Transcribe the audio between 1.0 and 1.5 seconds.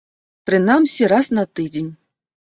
раз на